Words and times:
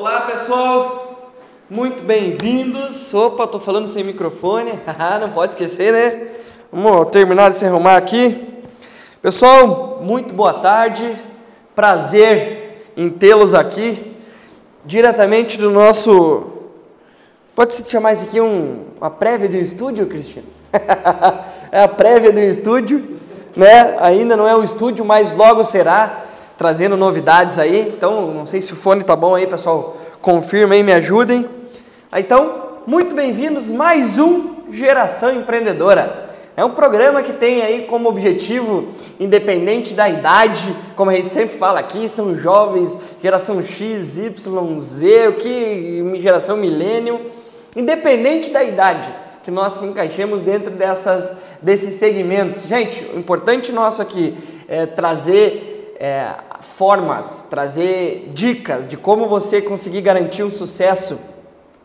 Olá, 0.00 0.22
pessoal. 0.22 1.30
Muito 1.68 2.02
bem-vindos. 2.02 3.12
Opa, 3.12 3.46
tô 3.46 3.60
falando 3.60 3.86
sem 3.86 4.02
microfone. 4.02 4.72
Não 5.20 5.28
pode 5.28 5.52
esquecer, 5.52 5.92
né? 5.92 6.28
Vamos 6.72 7.10
terminar 7.10 7.50
de 7.50 7.58
se 7.58 7.66
arrumar 7.66 7.98
aqui. 7.98 8.48
Pessoal, 9.20 10.00
muito 10.02 10.32
boa 10.32 10.54
tarde. 10.54 11.14
Prazer 11.76 12.90
em 12.96 13.10
tê-los 13.10 13.52
aqui, 13.52 14.16
diretamente 14.86 15.58
do 15.58 15.68
nosso. 15.68 16.46
Pode 17.54 17.74
se 17.74 17.84
chamar 17.90 18.14
isso 18.14 18.24
aqui 18.24 18.40
um, 18.40 18.86
uma 18.98 19.10
prévia 19.10 19.50
do 19.50 19.56
estúdio, 19.56 20.06
Cristiano? 20.06 20.48
é 21.70 21.82
a 21.82 21.88
prévia 21.88 22.32
do 22.32 22.40
estúdio, 22.40 23.20
né? 23.54 23.98
Ainda 24.00 24.34
não 24.34 24.48
é 24.48 24.56
o 24.56 24.64
estúdio, 24.64 25.04
mas 25.04 25.30
logo 25.30 25.62
será 25.62 26.24
trazendo 26.60 26.94
novidades 26.94 27.58
aí. 27.58 27.88
Então, 27.88 28.34
não 28.34 28.44
sei 28.44 28.60
se 28.60 28.74
o 28.74 28.76
fone 28.76 29.02
tá 29.02 29.16
bom 29.16 29.34
aí, 29.34 29.46
pessoal. 29.46 29.96
Confirma 30.20 30.74
aí, 30.74 30.82
me 30.82 30.92
ajudem. 30.92 31.48
Então, 32.14 32.82
muito 32.86 33.14
bem-vindos 33.14 33.70
mais 33.70 34.18
um 34.18 34.56
Geração 34.70 35.34
Empreendedora. 35.34 36.28
É 36.54 36.62
um 36.62 36.68
programa 36.68 37.22
que 37.22 37.32
tem 37.32 37.62
aí 37.62 37.86
como 37.86 38.10
objetivo, 38.10 38.88
independente 39.18 39.94
da 39.94 40.06
idade, 40.10 40.76
como 40.94 41.10
a 41.10 41.14
gente 41.14 41.28
sempre 41.28 41.56
fala 41.56 41.80
aqui, 41.80 42.10
são 42.10 42.36
jovens, 42.36 42.98
geração 43.22 43.64
X, 43.64 44.18
Y, 44.18 44.78
Z, 44.78 45.28
o 45.28 45.32
que 45.36 46.04
geração 46.18 46.58
milênio, 46.58 47.22
independente 47.74 48.50
da 48.50 48.62
idade, 48.62 49.10
que 49.42 49.50
nós 49.50 49.72
se 49.72 49.86
encaixemos 49.86 50.42
dentro 50.42 50.70
dessas, 50.74 51.34
desses 51.62 51.94
segmentos. 51.94 52.64
Gente, 52.64 53.02
o 53.14 53.18
importante 53.18 53.72
nosso 53.72 54.02
aqui 54.02 54.36
é 54.68 54.84
trazer 54.84 55.69
é, 56.00 56.32
formas, 56.62 57.46
trazer 57.50 58.30
dicas 58.32 58.86
de 58.86 58.96
como 58.96 59.28
você 59.28 59.60
conseguir 59.60 60.00
garantir 60.00 60.42
um 60.42 60.48
sucesso 60.48 61.18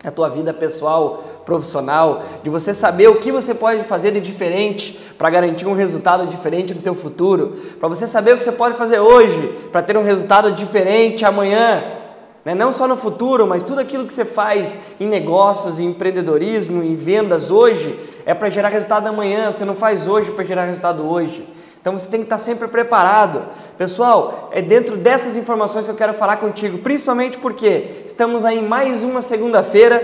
na 0.01 0.09
tua 0.09 0.29
vida 0.29 0.53
pessoal, 0.53 1.41
profissional, 1.43 2.23
de 2.41 2.49
você 2.49 2.73
saber 2.73 3.09
o 3.09 3.15
que 3.15 3.29
você 3.29 3.53
pode 3.53 3.83
fazer 3.83 4.11
de 4.11 4.21
diferente 4.21 4.97
para 5.17 5.29
garantir 5.29 5.65
um 5.65 5.73
resultado 5.73 6.25
diferente 6.27 6.73
no 6.73 6.81
teu 6.81 6.93
futuro, 6.93 7.57
para 7.77 7.89
você 7.89 8.07
saber 8.07 8.33
o 8.33 8.37
que 8.37 8.43
você 8.43 8.53
pode 8.53 8.77
fazer 8.77 8.99
hoje 8.99 9.53
para 9.69 9.81
ter 9.81 9.97
um 9.97 10.03
resultado 10.03 10.51
diferente 10.53 11.25
amanhã, 11.25 11.83
né? 12.45 12.53
não 12.53 12.71
só 12.71 12.87
no 12.87 12.95
futuro, 12.95 13.45
mas 13.45 13.63
tudo 13.63 13.81
aquilo 13.81 14.05
que 14.05 14.13
você 14.13 14.23
faz 14.23 14.77
em 14.97 15.07
negócios, 15.07 15.77
em 15.79 15.87
empreendedorismo, 15.87 16.83
em 16.83 16.93
vendas 16.93 17.51
hoje, 17.51 17.99
é 18.25 18.33
para 18.33 18.49
gerar 18.49 18.69
resultado 18.69 19.07
amanhã, 19.07 19.51
você 19.51 19.65
não 19.65 19.75
faz 19.75 20.07
hoje 20.07 20.31
para 20.31 20.45
gerar 20.45 20.65
resultado 20.65 21.05
hoje. 21.05 21.45
Então 21.85 21.95
você 21.95 22.09
tem 22.09 22.21
que 22.21 22.25
estar 22.25 22.39
sempre 22.39 22.67
preparado. 22.67 23.43
Pessoal, 23.77 24.49
é 24.51 24.59
dentro 24.59 24.97
dessas 24.97 25.37
informações 25.37 25.85
que 25.85 25.91
eu 25.91 25.95
quero 25.95 26.15
falar 26.15 26.37
contigo, 26.37 26.79
principalmente 26.79 27.37
porque 27.37 28.01
estamos 28.03 28.43
aí 28.43 28.59
mais 28.59 29.03
uma 29.03 29.21
segunda-feira, 29.21 30.03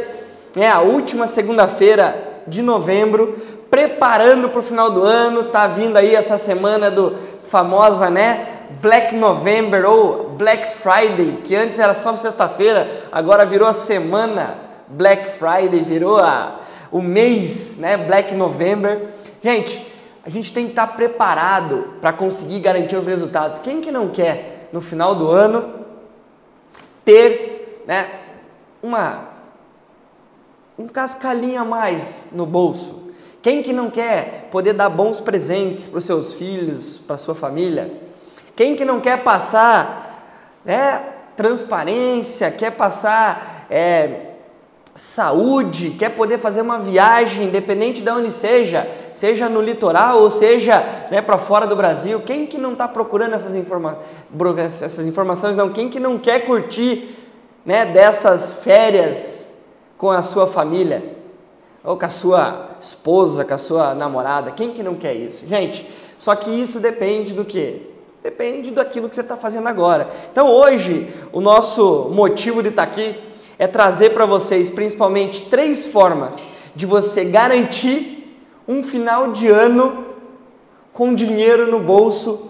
é 0.55 0.69
a 0.69 0.81
última 0.81 1.25
segunda-feira 1.25 2.43
de 2.45 2.61
novembro, 2.61 3.35
preparando 3.67 4.47
para 4.47 4.59
o 4.59 4.63
final 4.63 4.91
do 4.91 5.01
ano, 5.01 5.45
tá 5.45 5.65
vindo 5.65 5.97
aí 5.97 6.13
essa 6.13 6.37
semana 6.37 6.91
do 6.91 7.15
famosa, 7.45 8.11
né, 8.11 8.45
Black 8.79 9.15
November 9.15 9.83
ou 9.89 10.35
Black 10.37 10.75
Friday, 10.75 11.39
que 11.43 11.55
antes 11.55 11.79
era 11.79 11.95
só 11.95 12.15
sexta-feira, 12.15 12.87
agora 13.11 13.43
virou 13.43 13.67
a 13.67 13.73
semana 13.73 14.55
Black 14.87 15.31
Friday, 15.31 15.81
virou 15.81 16.19
a, 16.19 16.59
o 16.91 17.01
mês, 17.01 17.77
né, 17.79 17.97
Black 17.97 18.35
November. 18.35 19.07
Gente, 19.43 19.90
a 20.23 20.29
gente 20.29 20.53
tem 20.53 20.65
que 20.65 20.71
estar 20.71 20.87
preparado 20.87 21.95
para 21.99 22.13
conseguir 22.13 22.59
garantir 22.59 22.95
os 22.95 23.05
resultados. 23.05 23.57
Quem 23.57 23.81
que 23.81 23.91
não 23.91 24.09
quer, 24.09 24.69
no 24.71 24.79
final 24.79 25.15
do 25.15 25.27
ano, 25.27 25.81
ter 27.03 27.83
né, 27.87 28.07
uma, 28.81 29.29
um 30.77 30.87
cascalhinho 30.87 31.59
a 31.59 31.65
mais 31.65 32.27
no 32.31 32.45
bolso? 32.45 33.01
Quem 33.41 33.63
que 33.63 33.73
não 33.73 33.89
quer 33.89 34.49
poder 34.51 34.73
dar 34.73 34.89
bons 34.89 35.19
presentes 35.19 35.87
para 35.87 35.97
os 35.97 36.05
seus 36.05 36.35
filhos, 36.35 36.99
para 36.99 37.17
sua 37.17 37.33
família? 37.33 37.91
Quem 38.55 38.75
que 38.75 38.85
não 38.85 38.99
quer 38.99 39.23
passar 39.23 40.59
né, 40.63 41.03
transparência, 41.35 42.51
quer 42.51 42.71
passar 42.71 43.65
é, 43.67 44.31
saúde, 44.93 45.91
quer 45.91 46.09
poder 46.09 46.37
fazer 46.37 46.61
uma 46.61 46.77
viagem, 46.77 47.47
independente 47.47 48.01
de 48.01 48.09
onde 48.11 48.31
seja, 48.31 48.87
seja 49.21 49.47
no 49.47 49.61
litoral 49.61 50.23
ou 50.23 50.31
seja 50.31 50.83
né, 51.11 51.21
para 51.21 51.37
fora 51.37 51.67
do 51.67 51.75
Brasil, 51.75 52.19
quem 52.21 52.47
que 52.47 52.57
não 52.57 52.73
está 52.73 52.87
procurando 52.87 53.35
essas, 53.35 53.55
informa 53.55 53.99
essas 54.59 55.05
informações? 55.05 55.55
Não, 55.55 55.69
quem 55.69 55.89
que 55.91 55.99
não 55.99 56.17
quer 56.17 56.39
curtir 56.39 57.15
né, 57.63 57.85
dessas 57.85 58.51
férias 58.63 59.53
com 59.95 60.09
a 60.09 60.23
sua 60.23 60.47
família? 60.47 61.17
Ou 61.83 61.95
com 61.95 62.05
a 62.05 62.09
sua 62.09 62.69
esposa, 62.79 63.45
com 63.45 63.53
a 63.53 63.59
sua 63.59 63.93
namorada? 63.93 64.49
Quem 64.53 64.71
que 64.71 64.81
não 64.81 64.95
quer 64.95 65.13
isso? 65.13 65.45
Gente, 65.45 65.87
só 66.17 66.35
que 66.35 66.49
isso 66.49 66.79
depende 66.79 67.31
do 67.31 67.45
que? 67.45 67.91
Depende 68.23 68.71
daquilo 68.71 69.07
que 69.07 69.13
você 69.15 69.21
está 69.21 69.37
fazendo 69.37 69.67
agora. 69.67 70.09
Então 70.31 70.47
hoje, 70.47 71.13
o 71.31 71.39
nosso 71.39 72.09
motivo 72.11 72.63
de 72.63 72.69
estar 72.69 72.87
tá 72.87 72.91
aqui 72.91 73.19
é 73.59 73.67
trazer 73.67 74.15
para 74.15 74.25
vocês 74.25 74.67
principalmente 74.67 75.43
três 75.43 75.91
formas 75.91 76.47
de 76.75 76.87
você 76.87 77.23
garantir 77.23 78.20
um 78.71 78.81
final 78.81 79.33
de 79.33 79.49
ano 79.49 80.05
com 80.93 81.13
dinheiro 81.13 81.69
no 81.69 81.79
bolso 81.79 82.49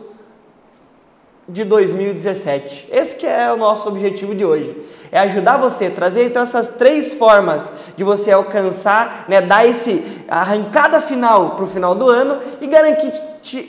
de 1.50 1.64
2017. 1.64 2.90
Esse 2.92 3.16
que 3.16 3.26
é 3.26 3.52
o 3.52 3.58
nosso 3.58 3.90
objetivo 3.90 4.36
de 4.36 4.46
hoje. 4.46 4.78
É 5.12 5.20
ajudar 5.20 5.58
você 5.58 5.88
a 5.88 5.92
trazer 5.92 6.26
então 6.26 6.44
essas 6.44 6.70
três 6.70 7.14
formas 7.14 7.72
de 7.98 8.04
você 8.04 8.32
alcançar, 8.32 9.26
né, 9.28 9.42
dar 9.42 9.66
esse 9.66 10.24
arrancada 10.28 11.02
final 11.02 11.56
para 11.56 11.66
o 11.66 11.68
final 11.68 11.96
do 11.96 12.08
ano 12.08 12.40
e 12.62 12.68
garantir, 12.68 13.12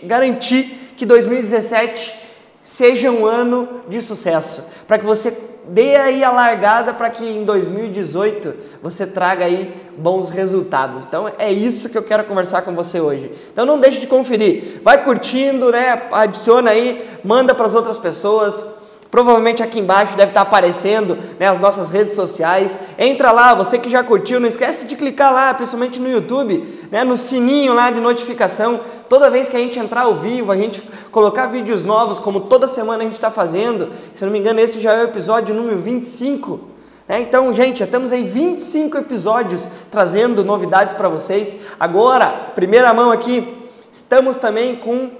garantir 0.04 0.94
que 0.96 1.06
2017 1.06 2.20
seja 2.60 3.10
um 3.10 3.25
ano 3.25 3.81
de 3.88 4.00
sucesso, 4.00 4.64
para 4.87 4.99
que 4.99 5.06
você 5.06 5.37
dê 5.64 5.96
aí 5.96 6.22
a 6.22 6.31
largada 6.31 6.93
para 6.93 7.08
que 7.10 7.25
em 7.25 7.44
2018 7.44 8.54
você 8.82 9.06
traga 9.06 9.44
aí 9.44 9.72
bons 9.97 10.31
resultados. 10.31 11.06
Então 11.06 11.31
é 11.39 11.53
isso 11.53 11.89
que 11.89 11.99
eu 11.99 12.03
quero 12.03 12.25
conversar 12.25 12.62
com 12.62 12.75
você 12.75 13.00
hoje. 13.00 13.31
Então 13.53 13.67
não 13.67 13.79
deixe 13.79 14.00
de 14.00 14.06
conferir, 14.06 14.81
vai 14.83 15.05
curtindo, 15.05 15.71
né? 15.71 16.09
Adiciona 16.11 16.71
aí, 16.71 17.03
manda 17.25 17.55
para 17.55 17.67
as 17.67 17.75
outras 17.75 17.99
pessoas. 17.99 18.65
Provavelmente 19.12 19.62
aqui 19.62 19.79
embaixo 19.79 20.17
deve 20.17 20.31
estar 20.31 20.41
aparecendo 20.41 21.19
né, 21.39 21.47
as 21.47 21.59
nossas 21.59 21.91
redes 21.91 22.15
sociais. 22.15 22.79
Entra 22.99 23.31
lá, 23.31 23.55
você 23.55 23.79
que 23.79 23.91
já 23.91 24.03
curtiu, 24.03 24.41
não 24.41 24.49
esquece 24.49 24.87
de 24.87 24.97
clicar 24.97 25.35
lá, 25.35 25.53
principalmente 25.53 26.00
no 26.00 26.11
YouTube, 26.11 26.65
né, 26.91 27.05
no 27.05 27.15
sininho 27.15 27.75
lá 27.75 27.91
de 27.91 28.00
notificação. 28.00 28.81
Toda 29.11 29.31
vez 29.31 29.49
que 29.49 29.56
a 29.56 29.61
gente 29.61 29.79
entrar 29.79 30.05
ao 30.05 30.15
vivo, 30.15 30.50
a 30.50 30.56
gente 30.56 30.83
colocar 31.11 31.47
vídeos 31.49 31.83
novos, 31.83 32.19
como 32.19 32.41
toda 32.41 32.67
semana 32.67 33.03
a 33.03 33.05
gente 33.05 33.17
está 33.17 33.31
fazendo. 33.31 33.91
Se 34.15 34.25
não 34.25 34.33
me 34.33 34.38
engano, 34.38 34.59
esse 34.61 34.81
já 34.81 34.95
é 34.95 35.03
o 35.03 35.05
episódio 35.05 35.55
número 35.55 35.79
25. 35.79 36.72
Né? 37.08 37.20
Então, 37.20 37.54
gente, 37.54 37.81
já 37.81 37.84
estamos 37.84 38.12
aí 38.12 38.25
25 38.25 38.99
episódios 38.99 39.69
trazendo 39.90 40.44
novidades 40.44 40.94
para 40.94 41.08
vocês. 41.08 41.56
Agora, 41.78 42.28
primeira 42.54 42.93
mão 42.94 43.10
aqui, 43.10 43.70
estamos 43.90 44.37
também 44.37 44.76
com 44.76 45.10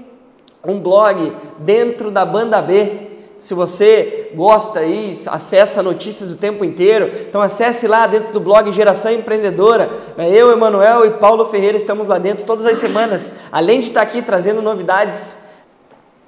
um 0.65 0.79
blog 0.79 1.37
dentro 1.59 2.11
da 2.11 2.25
Banda 2.25 2.63
B, 2.63 3.13
se 3.43 3.55
você 3.55 4.31
gosta 4.37 4.79
aí, 4.79 5.21
acessa 5.27 5.83
notícias 5.83 6.31
o 6.31 6.37
tempo 6.37 6.65
inteiro, 6.65 7.11
então 7.29 7.41
acesse 7.41 7.89
lá 7.89 8.07
dentro 8.07 8.33
do 8.33 8.39
blog 8.39 8.71
Geração 8.71 9.11
Empreendedora. 9.11 9.91
Né? 10.17 10.31
Eu, 10.31 10.53
Emanuel 10.53 11.05
e 11.07 11.11
Paulo 11.11 11.45
Ferreira 11.47 11.77
estamos 11.77 12.07
lá 12.07 12.19
dentro 12.19 12.47
todas 12.47 12.65
as 12.65 12.79
semanas, 12.79 13.33
além 13.51 13.81
de 13.81 13.89
estar 13.89 14.01
aqui 14.01 14.23
trazendo 14.23 14.63
novidades. 14.63 15.42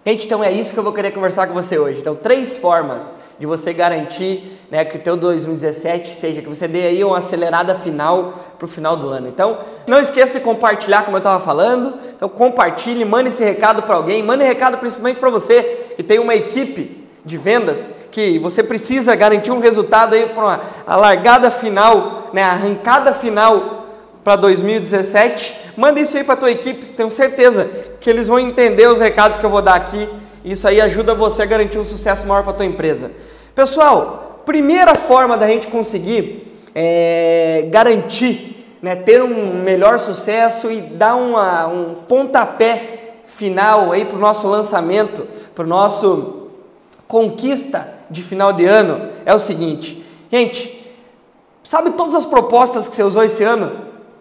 Gente, 0.07 0.27
então 0.27 0.45
é 0.45 0.53
isso 0.53 0.75
que 0.75 0.79
eu 0.79 0.83
vou 0.83 0.93
querer 0.93 1.13
conversar 1.13 1.47
com 1.47 1.55
você 1.55 1.79
hoje. 1.79 2.01
Então, 2.01 2.15
três 2.15 2.59
formas 2.59 3.15
de 3.39 3.47
você 3.47 3.73
garantir 3.73 4.61
né, 4.71 4.85
que 4.85 4.99
o 4.99 5.01
teu 5.01 5.17
2017 5.17 6.15
seja, 6.15 6.43
que 6.43 6.49
você 6.49 6.69
dê 6.69 6.87
aí 6.89 7.03
uma 7.03 7.17
acelerada 7.17 7.75
final 7.75 8.35
para 8.59 8.67
o 8.67 8.69
final 8.69 8.99
do 8.99 9.09
ano. 9.09 9.29
Então, 9.29 9.61
não 9.87 9.99
esqueça 9.99 10.35
de 10.35 10.41
compartilhar, 10.41 11.05
como 11.05 11.17
eu 11.17 11.19
estava 11.19 11.43
falando. 11.43 11.95
Então, 12.15 12.29
compartilhe, 12.29 13.03
mande 13.03 13.31
esse 13.31 13.43
recado 13.43 13.83
para 13.85 13.95
alguém, 13.95 14.23
mande 14.23 14.45
recado 14.45 14.77
principalmente 14.77 15.19
para 15.19 15.31
você 15.31 15.63
que 15.97 16.03
tem 16.03 16.19
uma 16.19 16.35
equipe 16.35 17.09
de 17.25 17.39
vendas 17.39 17.91
que 18.11 18.39
você 18.39 18.63
precisa 18.63 19.17
garantir 19.17 19.53
um 19.53 19.59
resultado 19.59 20.13
aí 20.13 20.27
para 20.29 20.61
a 20.87 20.97
largada 20.97 21.51
final, 21.51 22.29
né, 22.35 22.43
a 22.43 22.51
arrancada 22.51 23.15
final 23.15 23.87
para 24.23 24.37
2017, 24.37 25.64
manda 25.77 26.01
isso 26.01 26.17
aí 26.17 26.25
para 26.25 26.37
tua 26.37 26.51
equipe, 26.51 26.87
tenho 26.87 27.11
certeza 27.11 27.69
que 28.01 28.09
eles 28.09 28.29
vão 28.29 28.39
entender 28.39 28.87
os 28.87 28.99
recados 28.99 29.39
que 29.39 29.45
eu 29.45 29.51
vou 29.51 29.63
dar 29.63 29.75
aqui. 29.75 30.09
Isso 30.45 30.69
aí 30.69 30.81
ajuda 30.81 31.15
você 31.15 31.43
a 31.43 31.47
garantir 31.47 31.79
um 31.79 31.85
sucesso 31.85 32.27
maior 32.27 32.43
para 32.43 32.53
tua 32.53 32.67
empresa. 32.67 33.11
Pessoal, 33.55 34.43
primeira 34.45 34.95
forma 34.95 35.37
da 35.37 35.47
gente 35.47 35.69
conseguir 35.69 36.61
é, 36.75 37.67
garantir, 37.71 38.77
né, 38.83 38.97
ter 38.97 39.23
um 39.23 39.63
melhor 39.63 39.99
sucesso 39.99 40.71
e 40.71 40.81
dar 40.81 41.15
uma, 41.15 41.67
um 41.67 41.95
pontapé 42.07 43.23
final 43.25 43.93
aí 43.93 44.05
para 44.05 44.17
o 44.17 44.21
nosso 44.21 44.49
lançamento, 44.49 45.27
para 45.55 45.65
o 45.65 45.69
nosso 45.69 46.49
conquista 47.07 47.95
de 48.11 48.23
final 48.23 48.53
de 48.53 48.65
ano 48.65 49.09
é 49.25 49.35
o 49.35 49.39
seguinte, 49.39 50.05
gente, 50.31 50.85
sabe 51.63 51.93
todas 51.93 52.15
as 52.15 52.27
propostas 52.27 52.89
que 52.89 52.95
você 52.95 53.03
usou 53.03 53.23
esse 53.23 53.43
ano? 53.43 53.73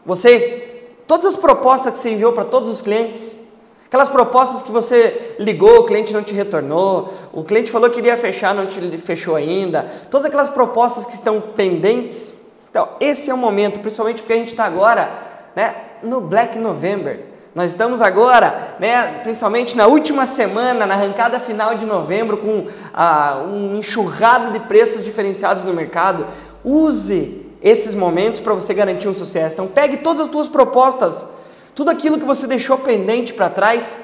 Você, 0.05 0.72
todas 1.07 1.25
as 1.25 1.35
propostas 1.35 1.93
que 1.93 1.97
você 1.97 2.11
enviou 2.11 2.33
para 2.33 2.45
todos 2.45 2.69
os 2.69 2.81
clientes, 2.81 3.39
aquelas 3.85 4.09
propostas 4.09 4.61
que 4.61 4.71
você 4.71 5.35
ligou, 5.39 5.79
o 5.79 5.83
cliente 5.83 6.13
não 6.13 6.23
te 6.23 6.33
retornou, 6.33 7.13
o 7.31 7.43
cliente 7.43 7.69
falou 7.69 7.89
que 7.89 7.99
iria 7.99 8.17
fechar, 8.17 8.55
não 8.55 8.65
te 8.65 8.79
fechou 8.97 9.35
ainda, 9.35 9.85
todas 10.09 10.25
aquelas 10.27 10.49
propostas 10.49 11.05
que 11.05 11.13
estão 11.13 11.39
pendentes. 11.39 12.37
Então, 12.69 12.89
esse 12.99 13.29
é 13.29 13.33
o 13.33 13.37
momento, 13.37 13.79
principalmente 13.81 14.23
porque 14.23 14.33
a 14.33 14.37
gente 14.37 14.51
está 14.51 14.65
agora 14.65 15.11
né, 15.55 15.75
no 16.01 16.19
Black 16.19 16.57
November. 16.57 17.33
Nós 17.53 17.71
estamos 17.71 18.01
agora, 18.01 18.75
né, 18.79 19.19
principalmente 19.21 19.77
na 19.77 19.85
última 19.85 20.25
semana, 20.25 20.87
na 20.87 20.95
arrancada 20.95 21.39
final 21.39 21.75
de 21.75 21.85
novembro, 21.85 22.37
com 22.37 22.65
ah, 22.91 23.43
um 23.45 23.77
enxurrado 23.77 24.49
de 24.49 24.59
preços 24.61 25.03
diferenciados 25.03 25.63
no 25.63 25.71
mercado. 25.71 26.25
Use 26.65 27.42
esses 27.63 27.95
momentos 27.95 28.41
para 28.41 28.53
você 28.53 28.73
garantir 28.73 29.07
um 29.07 29.13
sucesso. 29.13 29.55
Então, 29.55 29.67
pegue 29.67 29.97
todas 29.97 30.23
as 30.23 30.27
suas 30.31 30.49
propostas, 30.49 31.25
tudo 31.73 31.89
aquilo 31.89 32.19
que 32.19 32.25
você 32.25 32.45
deixou 32.45 32.77
pendente 32.77 33.33
para 33.33 33.49
trás 33.49 33.97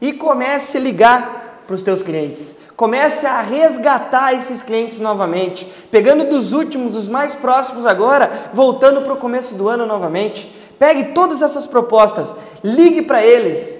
e 0.00 0.12
comece 0.12 0.76
a 0.76 0.80
ligar 0.80 1.62
para 1.66 1.74
os 1.74 1.82
teus 1.82 2.02
clientes. 2.02 2.56
Comece 2.76 3.26
a 3.26 3.40
resgatar 3.40 4.34
esses 4.34 4.62
clientes 4.62 4.98
novamente, 4.98 5.66
pegando 5.90 6.24
dos 6.24 6.52
últimos, 6.52 6.94
dos 6.94 7.08
mais 7.08 7.34
próximos 7.34 7.86
agora, 7.86 8.30
voltando 8.52 9.00
para 9.00 9.14
o 9.14 9.16
começo 9.16 9.54
do 9.54 9.68
ano 9.68 9.86
novamente. 9.86 10.52
Pegue 10.78 11.14
todas 11.14 11.40
essas 11.40 11.66
propostas, 11.66 12.34
ligue 12.62 13.00
para 13.00 13.24
eles, 13.24 13.78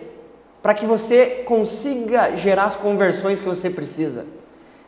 para 0.63 0.73
que 0.73 0.87
você 0.87 1.45
consiga 1.45 2.35
gerar 2.35 2.65
as 2.65 2.75
conversões 2.75 3.39
que 3.39 3.47
você 3.47 3.69
precisa. 3.69 4.25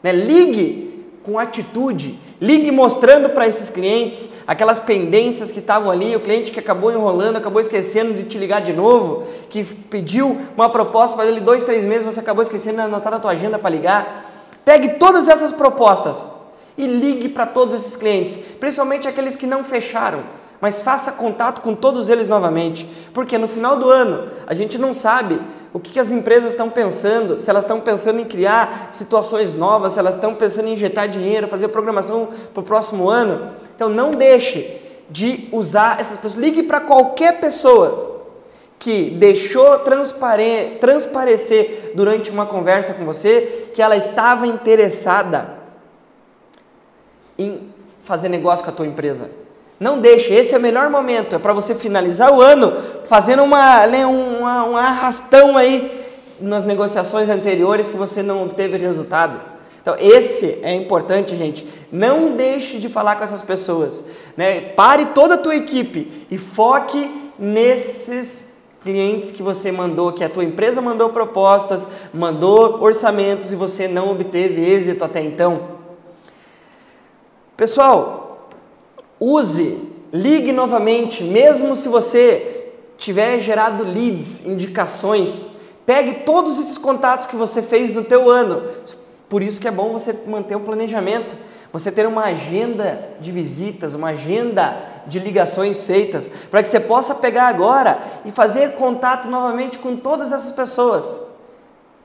Né? 0.02 0.11
Ligue 0.11 0.88
com 1.28 1.38
atitude, 1.38 2.18
ligue 2.40 2.73
mostrando 2.73 3.28
para 3.28 3.47
esses 3.47 3.68
clientes 3.68 4.30
aquelas 4.47 4.80
pendências 4.80 5.50
que 5.50 5.58
estavam 5.58 5.90
ali, 5.90 6.16
o 6.16 6.20
cliente 6.20 6.50
que 6.50 6.58
acabou 6.58 6.90
enrolando, 6.90 7.37
acabou 7.37 7.61
esquecendo 7.61 8.14
de 8.14 8.23
te 8.23 8.38
ligar 8.38 8.62
de 8.62 8.73
novo, 8.73 9.26
que 9.50 9.62
pediu 9.62 10.38
uma 10.56 10.70
proposta 10.70 11.14
para 11.14 11.26
ele 11.26 11.40
dois, 11.40 11.64
três 11.64 11.85
meses, 11.85 12.06
você 12.06 12.20
acabou 12.20 12.42
esquecendo 12.42 12.76
de 12.76 12.82
anotar 12.85 13.12
na 13.12 13.18
tua 13.18 13.32
agenda 13.32 13.58
para 13.58 13.68
ligar. 13.68 14.32
Pegue 14.64 14.94
todas 14.94 15.28
essas 15.28 15.52
propostas 15.52 16.25
e 16.78 16.87
ligue 16.87 17.28
para 17.28 17.44
todos 17.44 17.75
esses 17.75 17.94
clientes, 17.94 18.38
principalmente 18.58 19.06
aqueles 19.06 19.37
que 19.37 19.47
não 19.47 19.62
fecharam 19.62 20.23
mas 20.61 20.81
faça 20.81 21.12
contato 21.12 21.61
com 21.61 21.75
todos 21.75 22.09
eles 22.09 22.27
novamente, 22.27 22.88
porque 23.12 23.38
no 23.38 23.47
final 23.47 23.77
do 23.77 23.91
ano 23.91 24.29
a 24.47 24.55
gente 24.55 24.77
não 24.79 24.93
sabe 24.93 25.41
o 25.73 25.79
que, 25.79 25.93
que 25.93 26.00
as 26.00 26.11
empresas 26.11 26.50
estão 26.50 26.71
pensando, 26.71 27.38
se 27.38 27.49
elas 27.49 27.65
estão 27.65 27.81
pensando 27.81 28.21
em 28.21 28.25
criar 28.25 28.88
situações 28.91 29.55
novas, 29.55 29.93
se 29.93 29.99
elas 29.99 30.15
estão 30.15 30.35
pensando 30.35 30.69
em 30.69 30.73
injetar 30.73 31.09
dinheiro, 31.09 31.47
fazer 31.47 31.69
programação 31.69 32.29
para 32.53 32.61
o 32.61 32.65
próximo 32.65 33.09
ano. 33.09 33.50
Então 33.77 33.88
não 33.88 34.12
deixe 34.12 34.81
de 35.11 35.49
usar 35.53 36.00
essas 36.00 36.17
pessoas. 36.17 36.43
Ligue 36.43 36.62
para 36.62 36.81
qualquer 36.81 37.38
pessoa 37.38 38.09
que 38.79 39.11
deixou 39.11 39.79
transpare 39.81 40.79
transparecer 40.81 41.93
durante 41.95 42.31
uma 42.31 42.47
conversa 42.47 42.95
com 42.95 43.05
você 43.05 43.71
que 43.75 43.83
ela 43.83 43.97
estava 43.97 44.47
interessada 44.47 45.59
em 47.37 47.73
fazer 48.03 48.29
negócio 48.29 48.65
com 48.65 48.71
a 48.71 48.75
tua 48.75 48.87
empresa. 48.87 49.31
Não 49.78 50.00
deixe, 50.00 50.32
esse 50.32 50.54
é 50.54 50.58
o 50.58 50.61
melhor 50.61 50.90
momento, 50.90 51.37
é 51.37 51.38
para 51.38 51.52
você 51.52 51.75
finalizar 51.75 52.32
o 52.32 52.40
ano 52.40 52.73
fazendo 53.04 53.44
uma, 53.44 53.87
né, 53.87 54.04
uma, 54.04 54.64
um 54.64 54.76
arrastão 54.76 55.56
aí 55.56 55.99
nas 56.40 56.64
negociações 56.64 57.28
anteriores 57.28 57.88
que 57.88 57.97
você 57.97 58.23
não 58.23 58.42
obteve 58.42 58.76
resultado. 58.76 59.40
Então, 59.80 59.97
esse 59.99 60.58
é 60.62 60.75
importante, 60.75 61.37
gente. 61.37 61.66
Não 61.90 62.37
deixe 62.37 62.78
de 62.78 62.88
falar 62.88 63.16
com 63.16 63.25
essas 63.25 63.40
pessoas. 63.40 64.04
Né? 64.37 64.61
Pare 64.61 65.06
toda 65.06 65.35
a 65.35 65.38
tua 65.38 65.56
equipe 65.56 66.26
e 66.30 66.37
foque 66.37 67.32
nesses 67.38 68.49
clientes 68.82 69.30
que 69.30 69.42
você 69.42 69.73
mandou, 69.73 70.12
que 70.12 70.25
a 70.25 70.28
tua 70.28 70.44
empresa 70.44 70.80
mandou 70.80 71.08
propostas, 71.11 71.88
mandou 72.12 72.82
orçamentos 72.82 73.52
e 73.52 73.56
você 73.56 73.88
não 73.88 74.11
obteve 74.11 74.61
êxito 74.61 75.04
até 75.04 75.23
então. 75.23 75.78
Pessoal, 77.56 78.27
Use, 79.20 79.78
ligue 80.12 80.52
novamente, 80.52 81.25
mesmo 81.25 81.75
se 81.75 81.88
você 81.88 82.72
tiver 82.96 83.40
gerado 83.40 83.84
leads, 83.84 84.44
indicações, 84.46 85.50
pegue 85.84 86.25
todos 86.25 86.58
esses 86.58 86.78
contatos 86.78 87.26
que 87.26 87.37
você 87.37 87.62
fez 87.62 87.92
no 87.92 88.04
teu 88.04 88.28
ano. 88.28 88.62
Por 89.28 89.42
isso 89.42 89.60
que 89.60 89.68
é 89.68 89.70
bom 89.70 89.92
você 89.92 90.12
manter 90.26 90.56
um 90.56 90.64
planejamento, 90.64 91.37
você 91.72 91.92
ter 91.92 92.06
uma 92.06 92.25
agenda 92.25 93.10
de 93.20 93.30
visitas, 93.30 93.94
uma 93.94 94.08
agenda 94.08 94.80
de 95.06 95.18
ligações 95.18 95.82
feitas, 95.82 96.30
para 96.50 96.62
que 96.62 96.68
você 96.68 96.80
possa 96.80 97.14
pegar 97.14 97.46
agora 97.48 97.98
e 98.25 98.30
fazer 98.30 98.72
contato 98.72 99.28
novamente 99.28 99.78
com 99.78 99.96
todas 99.96 100.32
essas 100.32 100.52
pessoas, 100.52 101.20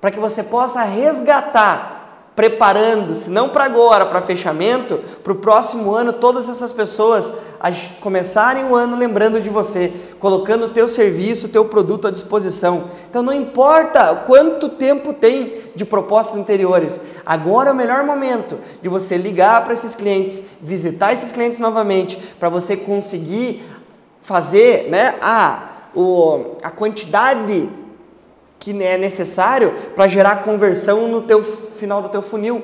para 0.01 0.11
que 0.11 0.19
você 0.19 0.43
possa 0.43 0.83
resgatar 0.83 1.92
preparando-se, 2.35 3.29
não 3.29 3.49
para 3.49 3.65
agora, 3.65 4.05
para 4.05 4.21
fechamento, 4.21 4.99
para 5.23 5.33
o 5.33 5.35
próximo 5.35 5.93
ano, 5.93 6.13
todas 6.13 6.49
essas 6.49 6.73
pessoas 6.73 7.31
começarem 8.01 8.65
o 8.65 8.75
ano 8.75 8.97
lembrando 8.97 9.39
de 9.39 9.49
você, 9.49 9.93
colocando 10.19 10.65
o 10.65 10.69
teu 10.69 10.87
serviço, 10.87 11.45
o 11.45 11.49
teu 11.49 11.65
produto 11.65 12.07
à 12.07 12.11
disposição. 12.11 12.85
Então 13.07 13.21
não 13.21 13.33
importa 13.33 14.23
quanto 14.25 14.69
tempo 14.69 15.13
tem 15.13 15.61
de 15.75 15.85
propostas 15.85 16.39
anteriores, 16.39 16.99
agora 17.25 17.69
é 17.69 17.73
o 17.73 17.75
melhor 17.75 18.03
momento 18.03 18.59
de 18.81 18.89
você 18.89 19.15
ligar 19.17 19.63
para 19.63 19.73
esses 19.73 19.93
clientes, 19.93 20.41
visitar 20.61 21.13
esses 21.13 21.31
clientes 21.31 21.59
novamente, 21.59 22.17
para 22.39 22.49
você 22.49 22.75
conseguir 22.75 23.63
fazer 24.21 24.89
né, 24.89 25.15
a, 25.21 25.63
o, 25.95 26.55
a 26.63 26.71
quantidade 26.71 27.69
que 28.63 28.71
é 28.81 28.97
necessário 28.97 29.73
para 29.93 30.07
gerar 30.07 30.37
conversão 30.37 31.09
no 31.09 31.21
teu 31.21 31.43
final 31.83 32.01
do 32.01 32.07
teu 32.07 32.21
funil. 32.21 32.63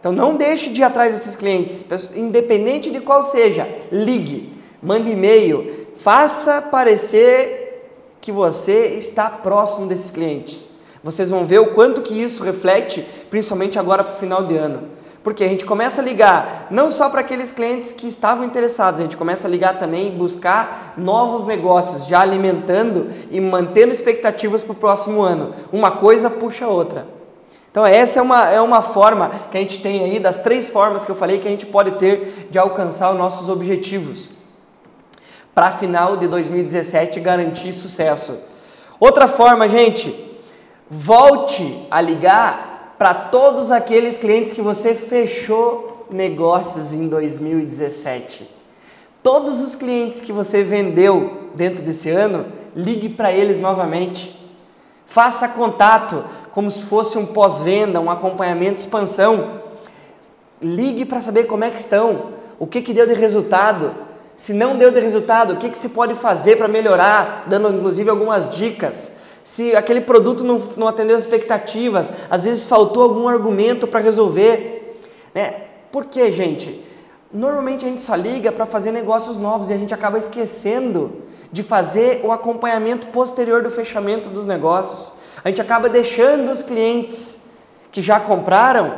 Então 0.00 0.10
não 0.10 0.34
deixe 0.34 0.70
de 0.70 0.80
ir 0.80 0.84
atrás 0.84 1.12
desses 1.12 1.36
clientes, 1.36 1.84
independente 2.16 2.90
de 2.90 3.00
qual 3.00 3.22
seja, 3.22 3.68
ligue, 3.92 4.52
mande 4.82 5.12
e-mail, 5.12 5.86
faça 5.94 6.60
parecer 6.60 7.86
que 8.20 8.32
você 8.32 8.96
está 8.96 9.30
próximo 9.30 9.86
desses 9.86 10.10
clientes. 10.10 10.68
Vocês 11.04 11.30
vão 11.30 11.46
ver 11.46 11.60
o 11.60 11.68
quanto 11.68 12.02
que 12.02 12.20
isso 12.20 12.42
reflete, 12.42 13.06
principalmente 13.30 13.78
agora 13.78 14.02
para 14.02 14.14
o 14.14 14.18
final 14.18 14.46
de 14.46 14.56
ano. 14.56 14.88
Porque 15.22 15.44
a 15.44 15.48
gente 15.48 15.64
começa 15.64 16.00
a 16.00 16.04
ligar 16.04 16.66
não 16.70 16.90
só 16.90 17.08
para 17.08 17.20
aqueles 17.20 17.52
clientes 17.52 17.92
que 17.92 18.08
estavam 18.08 18.42
interessados, 18.42 19.00
a 19.00 19.02
gente 19.04 19.16
começa 19.16 19.46
a 19.46 19.50
ligar 19.50 19.78
também 19.78 20.08
e 20.08 20.10
buscar 20.10 20.94
novos 20.96 21.44
negócios, 21.44 22.06
já 22.06 22.20
alimentando 22.20 23.08
e 23.30 23.40
mantendo 23.40 23.92
expectativas 23.92 24.62
para 24.62 24.72
o 24.72 24.76
próximo 24.76 25.22
ano. 25.22 25.54
Uma 25.70 25.92
coisa 25.92 26.28
puxa 26.28 26.64
a 26.64 26.68
outra. 26.68 27.19
Então, 27.70 27.86
essa 27.86 28.18
é 28.18 28.22
uma, 28.22 28.50
é 28.50 28.60
uma 28.60 28.82
forma 28.82 29.30
que 29.50 29.56
a 29.56 29.60
gente 29.60 29.80
tem 29.80 30.04
aí, 30.04 30.18
das 30.18 30.38
três 30.38 30.68
formas 30.68 31.04
que 31.04 31.10
eu 31.10 31.14
falei 31.14 31.38
que 31.38 31.46
a 31.46 31.50
gente 31.50 31.66
pode 31.66 31.92
ter 31.92 32.48
de 32.50 32.58
alcançar 32.58 33.12
os 33.12 33.18
nossos 33.18 33.48
objetivos. 33.48 34.32
Para 35.54 35.70
final 35.70 36.16
de 36.16 36.26
2017 36.26 37.20
garantir 37.20 37.72
sucesso. 37.72 38.38
Outra 38.98 39.28
forma, 39.28 39.68
gente, 39.68 40.38
volte 40.88 41.86
a 41.90 42.00
ligar 42.00 42.96
para 42.98 43.14
todos 43.14 43.70
aqueles 43.70 44.16
clientes 44.16 44.52
que 44.52 44.60
você 44.60 44.94
fechou 44.94 46.06
negócios 46.10 46.92
em 46.92 47.08
2017. 47.08 48.50
Todos 49.22 49.60
os 49.60 49.74
clientes 49.74 50.20
que 50.20 50.32
você 50.32 50.64
vendeu 50.64 51.50
dentro 51.54 51.84
desse 51.84 52.10
ano, 52.10 52.46
ligue 52.74 53.08
para 53.08 53.32
eles 53.32 53.58
novamente. 53.58 54.38
Faça 55.06 55.48
contato 55.48 56.24
como 56.52 56.70
se 56.70 56.84
fosse 56.84 57.18
um 57.18 57.26
pós-venda, 57.26 58.00
um 58.00 58.10
acompanhamento, 58.10 58.78
expansão. 58.78 59.60
Ligue 60.60 61.04
para 61.04 61.20
saber 61.20 61.44
como 61.44 61.64
é 61.64 61.70
que 61.70 61.78
estão, 61.78 62.32
o 62.58 62.66
que, 62.66 62.82
que 62.82 62.92
deu 62.92 63.06
de 63.06 63.14
resultado. 63.14 63.94
Se 64.36 64.52
não 64.52 64.76
deu 64.76 64.90
de 64.90 65.00
resultado, 65.00 65.54
o 65.54 65.56
que, 65.56 65.68
que 65.68 65.78
se 65.78 65.90
pode 65.90 66.14
fazer 66.14 66.56
para 66.56 66.68
melhorar, 66.68 67.44
dando 67.48 67.68
inclusive 67.68 68.08
algumas 68.10 68.50
dicas 68.50 69.12
se 69.42 69.74
aquele 69.74 70.00
produto 70.00 70.44
não, 70.44 70.58
não 70.76 70.86
atendeu 70.86 71.16
as 71.16 71.22
expectativas, 71.22 72.10
às 72.30 72.44
vezes 72.44 72.66
faltou 72.66 73.02
algum 73.02 73.28
argumento 73.28 73.86
para 73.86 74.00
resolver. 74.00 74.98
Né? 75.34 75.62
Por 75.90 76.06
quê, 76.06 76.30
gente? 76.30 76.84
Normalmente 77.32 77.84
a 77.84 77.88
gente 77.88 78.02
só 78.02 78.14
liga 78.14 78.52
para 78.52 78.66
fazer 78.66 78.92
negócios 78.92 79.36
novos 79.36 79.70
e 79.70 79.72
a 79.72 79.76
gente 79.76 79.94
acaba 79.94 80.18
esquecendo 80.18 81.12
de 81.50 81.62
fazer 81.62 82.20
o 82.24 82.32
acompanhamento 82.32 83.08
posterior 83.08 83.62
do 83.62 83.70
fechamento 83.70 84.28
dos 84.28 84.44
negócios. 84.44 85.12
A 85.44 85.48
gente 85.48 85.60
acaba 85.60 85.88
deixando 85.88 86.50
os 86.50 86.62
clientes 86.62 87.40
que 87.90 88.02
já 88.02 88.20
compraram, 88.20 88.94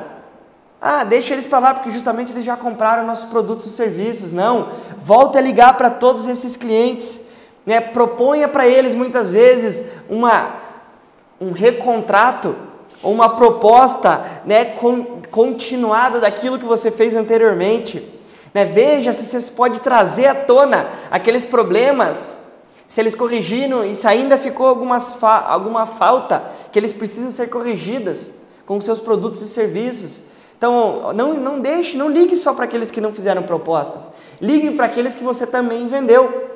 ah, 0.81 1.05
deixa 1.05 1.33
eles 1.33 1.47
para 1.47 1.59
lá 1.59 1.75
porque 1.75 1.91
justamente 1.91 2.33
eles 2.33 2.45
já 2.45 2.57
compraram 2.57 3.07
nossos 3.07 3.29
produtos 3.29 3.67
e 3.67 3.71
serviços. 3.71 4.33
Não, 4.33 4.69
volta 4.99 5.39
a 5.39 5.43
ligar 5.43 5.77
para 5.77 5.91
todos 5.91 6.27
esses 6.27 6.57
clientes 6.57 7.33
né? 7.65 7.81
Proponha 7.81 8.49
para 8.49 8.67
eles 8.67 8.95
muitas 8.95 9.31
vezes 9.31 9.85
uma, 10.09 10.57
um 11.41 11.53
recontrato 11.53 12.55
ou 13.03 13.13
uma 13.13 13.37
proposta 13.37 14.25
né, 14.45 14.75
continuada 15.31 16.21
daquilo 16.21 16.59
que 16.59 16.65
você 16.65 16.91
fez 16.91 17.17
anteriormente. 17.17 18.21
Né? 18.53 18.65
Veja 18.65 19.13
se 19.13 19.25
você 19.25 19.51
pode 19.53 19.81
trazer 19.81 20.27
à 20.27 20.35
tona 20.35 20.89
aqueles 21.11 21.45
problemas, 21.45 22.39
se 22.93 23.01
eles 23.01 23.15
corrigiram 23.15 23.87
e 23.87 23.95
se 23.95 24.07
ainda 24.07 24.37
ficou 24.37 24.67
algumas 24.67 25.15
fa 25.15 25.47
alguma 25.49 25.87
falta 25.87 26.45
que 26.71 26.79
eles 26.79 26.93
precisam 26.93 27.31
ser 27.31 27.49
corrigidas 27.49 28.33
com 28.67 28.79
seus 28.83 29.01
produtos 29.01 29.41
e 29.41 29.49
serviços. 29.49 30.23
Então, 30.59 31.11
não, 31.15 31.33
não 31.33 31.59
deixe, 31.59 31.97
não 31.97 32.11
ligue 32.11 32.37
só 32.37 32.53
para 32.53 32.67
aqueles 32.67 32.91
que 32.91 33.01
não 33.01 33.15
fizeram 33.15 33.45
propostas. 33.45 34.11
Ligue 34.39 34.73
para 34.73 34.85
aqueles 34.85 35.15
que 35.15 35.25
você 35.25 35.47
também 35.47 35.87
vendeu. 35.87 36.51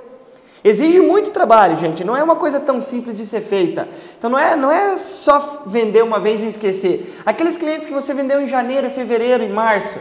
Exige 0.63 1.01
muito 1.01 1.31
trabalho, 1.31 1.79
gente. 1.79 2.05
Não 2.05 2.15
é 2.15 2.23
uma 2.23 2.37
coisa 2.37 2.61
tão 2.61 2.83
simples 2.83 3.17
de 3.17 3.25
ser 3.25 3.41
feita. 3.41 3.89
Então 4.19 4.29
não 4.29 4.39
é, 4.39 4.55
não 4.55 4.71
é 4.71 4.99
só 4.99 5.63
vender 5.65 6.05
uma 6.05 6.21
vez 6.21 6.43
e 6.43 6.49
esquecer. 6.49 7.19
Aqueles 7.25 7.57
clientes 7.57 7.87
que 7.87 7.95
você 7.95 8.13
vendeu 8.13 8.43
em 8.43 8.47
janeiro, 8.47 8.91
fevereiro 8.91 9.43
e 9.43 9.49
março, 9.49 9.99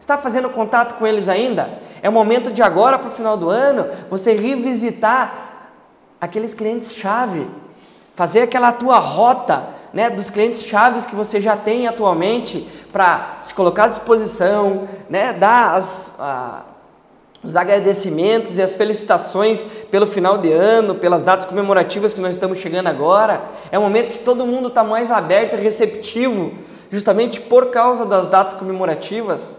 está 0.00 0.18
fazendo 0.18 0.50
contato 0.50 0.98
com 0.98 1.06
eles 1.06 1.28
ainda? 1.28 1.78
É 2.02 2.08
o 2.08 2.12
momento 2.12 2.50
de 2.50 2.60
agora 2.60 2.98
para 2.98 3.08
o 3.08 3.12
final 3.12 3.36
do 3.36 3.48
ano 3.48 3.86
você 4.10 4.32
revisitar 4.32 5.45
aqueles 6.20 6.54
clientes 6.54 6.92
chave, 6.92 7.46
fazer 8.14 8.42
aquela 8.42 8.72
tua 8.72 8.98
rota 8.98 9.68
né, 9.92 10.10
dos 10.10 10.30
clientes 10.30 10.62
chaves 10.62 11.04
que 11.04 11.14
você 11.14 11.40
já 11.40 11.56
tem 11.56 11.86
atualmente 11.86 12.66
para 12.92 13.38
se 13.42 13.54
colocar 13.54 13.84
à 13.84 13.88
disposição, 13.88 14.88
né, 15.08 15.32
dar 15.32 15.74
as, 15.74 16.16
a, 16.18 16.64
os 17.42 17.56
agradecimentos 17.56 18.58
e 18.58 18.62
as 18.62 18.74
felicitações 18.74 19.64
pelo 19.90 20.06
final 20.06 20.36
de 20.36 20.52
ano, 20.52 20.96
pelas 20.96 21.22
datas 21.22 21.46
comemorativas 21.46 22.12
que 22.12 22.20
nós 22.20 22.34
estamos 22.34 22.58
chegando 22.58 22.88
agora. 22.88 23.42
É 23.70 23.78
um 23.78 23.82
momento 23.82 24.10
que 24.10 24.18
todo 24.18 24.46
mundo 24.46 24.68
está 24.68 24.82
mais 24.82 25.10
aberto 25.10 25.56
e 25.56 25.60
receptivo, 25.60 26.52
justamente 26.90 27.40
por 27.40 27.70
causa 27.70 28.04
das 28.04 28.28
datas 28.28 28.54
comemorativas. 28.54 29.58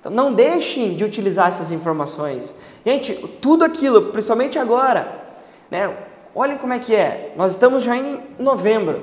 Então, 0.00 0.10
não 0.10 0.32
deixem 0.32 0.94
de 0.94 1.04
utilizar 1.04 1.48
essas 1.48 1.70
informações. 1.70 2.54
Gente, 2.84 3.14
tudo 3.40 3.64
aquilo, 3.64 4.02
principalmente 4.12 4.58
agora, 4.58 5.25
né? 5.70 5.94
Olhem 6.34 6.58
como 6.58 6.72
é 6.72 6.78
que 6.78 6.94
é. 6.94 7.32
Nós 7.36 7.52
estamos 7.52 7.82
já 7.82 7.96
em 7.96 8.20
novembro. 8.38 9.02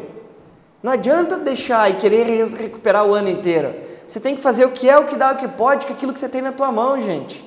Não 0.81 0.91
adianta 0.91 1.37
deixar 1.37 1.89
e 1.89 1.95
querer 1.95 2.45
recuperar 2.45 3.05
o 3.05 3.13
ano 3.13 3.29
inteiro. 3.29 3.73
Você 4.07 4.19
tem 4.19 4.35
que 4.35 4.41
fazer 4.41 4.65
o 4.65 4.71
que 4.71 4.89
é, 4.89 4.97
o 4.97 5.05
que 5.05 5.15
dá, 5.15 5.31
o 5.31 5.37
que 5.37 5.47
pode, 5.47 5.87
com 5.87 5.93
aquilo 5.93 6.13
que 6.13 6.19
você 6.19 6.29
tem 6.29 6.41
na 6.41 6.51
tua 6.51 6.71
mão, 6.71 7.01
gente. 7.01 7.43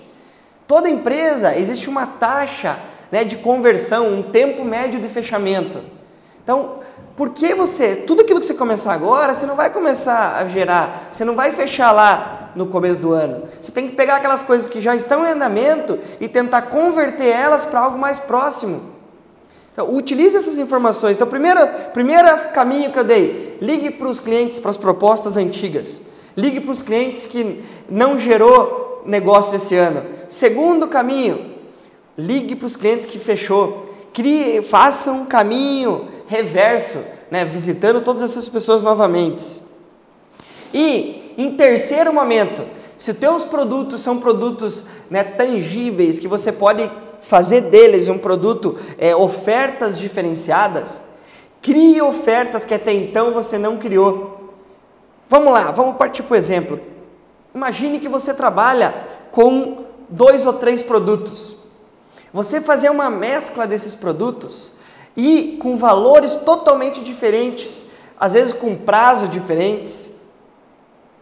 Toda 0.66 0.88
empresa 0.88 1.56
existe 1.56 1.88
uma 1.88 2.06
taxa 2.06 2.78
né, 3.12 3.22
de 3.22 3.36
conversão, 3.36 4.08
um 4.08 4.22
tempo 4.22 4.64
médio 4.64 4.98
de 5.00 5.08
fechamento. 5.08 5.80
Então, 6.42 6.80
por 7.14 7.30
que 7.30 7.54
você, 7.54 7.96
tudo 7.96 8.22
aquilo 8.22 8.40
que 8.40 8.46
você 8.46 8.54
começar 8.54 8.92
agora, 8.92 9.32
você 9.32 9.46
não 9.46 9.54
vai 9.54 9.70
começar 9.70 10.36
a 10.36 10.46
gerar, 10.46 11.08
você 11.12 11.24
não 11.24 11.36
vai 11.36 11.52
fechar 11.52 11.92
lá 11.92 12.50
no 12.56 12.66
começo 12.66 12.98
do 12.98 13.12
ano. 13.12 13.44
Você 13.60 13.70
tem 13.70 13.88
que 13.88 13.94
pegar 13.94 14.16
aquelas 14.16 14.42
coisas 14.42 14.66
que 14.66 14.80
já 14.80 14.96
estão 14.96 15.24
em 15.24 15.30
andamento 15.30 15.98
e 16.20 16.26
tentar 16.26 16.62
converter 16.62 17.28
elas 17.28 17.64
para 17.64 17.80
algo 17.80 17.98
mais 17.98 18.18
próximo. 18.18 18.95
Então, 19.76 19.94
utilize 19.94 20.34
essas 20.34 20.58
informações. 20.58 21.16
Então, 21.16 21.28
primeiro, 21.28 21.60
primeiro 21.92 22.26
caminho 22.54 22.90
que 22.90 22.98
eu 22.98 23.04
dei, 23.04 23.58
ligue 23.60 23.90
para 23.90 24.08
os 24.08 24.18
clientes, 24.18 24.58
para 24.58 24.70
as 24.70 24.78
propostas 24.78 25.36
antigas. 25.36 26.00
Ligue 26.34 26.62
para 26.62 26.70
os 26.70 26.80
clientes 26.80 27.26
que 27.26 27.62
não 27.86 28.18
gerou 28.18 29.02
negócio 29.04 29.54
esse 29.54 29.76
ano. 29.76 30.02
Segundo 30.30 30.88
caminho, 30.88 31.56
ligue 32.16 32.56
para 32.56 32.64
os 32.64 32.74
clientes 32.74 33.04
que 33.04 33.18
fechou. 33.18 33.94
Crie, 34.14 34.62
faça 34.62 35.12
um 35.12 35.26
caminho 35.26 36.08
reverso, 36.26 36.98
né, 37.30 37.44
visitando 37.44 38.00
todas 38.00 38.22
essas 38.22 38.48
pessoas 38.48 38.82
novamente. 38.82 39.60
E 40.72 41.34
em 41.36 41.54
terceiro 41.54 42.14
momento, 42.14 42.64
se 42.96 43.10
os 43.10 43.16
teus 43.18 43.44
produtos 43.44 44.00
são 44.00 44.18
produtos 44.18 44.86
né, 45.10 45.22
tangíveis 45.22 46.18
que 46.18 46.26
você 46.26 46.50
pode 46.50 46.90
fazer 47.20 47.62
deles 47.62 48.08
um 48.08 48.18
produto, 48.18 48.76
é, 48.98 49.14
ofertas 49.14 49.98
diferenciadas, 49.98 51.02
crie 51.60 52.00
ofertas 52.00 52.64
que 52.64 52.74
até 52.74 52.92
então 52.92 53.32
você 53.32 53.58
não 53.58 53.76
criou. 53.76 54.54
Vamos 55.28 55.52
lá, 55.52 55.72
vamos 55.72 55.96
partir 55.96 56.22
para 56.22 56.34
o 56.34 56.36
exemplo. 56.36 56.80
Imagine 57.54 57.98
que 57.98 58.08
você 58.08 58.32
trabalha 58.32 58.94
com 59.30 59.84
dois 60.08 60.46
ou 60.46 60.52
três 60.52 60.82
produtos. 60.82 61.56
Você 62.32 62.60
fazer 62.60 62.90
uma 62.90 63.10
mescla 63.10 63.66
desses 63.66 63.94
produtos 63.94 64.72
e 65.16 65.58
com 65.60 65.74
valores 65.74 66.34
totalmente 66.34 67.00
diferentes, 67.00 67.86
às 68.20 68.34
vezes 68.34 68.52
com 68.52 68.76
prazos 68.76 69.28
diferentes 69.28 70.12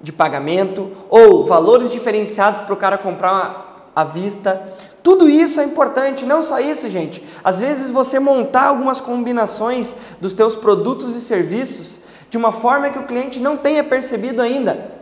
de 0.01 0.13
pagamento 0.13 0.91
ou 1.09 1.47
valores 1.47 1.91
diferenciados 1.91 2.61
para 2.61 2.75
o 2.75 2.77
cara 2.77 2.99
comprar 2.99 3.91
à 3.95 4.05
vista, 4.05 4.75
tudo 5.05 5.29
isso 5.29 5.61
é 5.61 5.65
importante, 5.65 6.25
não 6.25 6.41
só 6.41 6.59
isso, 6.59 6.89
gente. 6.89 7.23
Às 7.45 7.59
vezes 7.61 7.91
você 7.91 8.19
montar 8.19 8.69
algumas 8.69 9.03
combinações 9.03 9.95
dos 10.19 10.33
teus 10.33 10.57
produtos 10.57 11.15
e 11.15 11.21
serviços 11.21 12.01
de 12.31 12.39
uma 12.39 12.53
forma 12.53 12.89
que 12.89 12.99
o 12.99 13.03
cliente 13.03 13.39
não 13.39 13.55
tenha 13.55 13.85
percebido 13.85 14.41
ainda. 14.41 14.93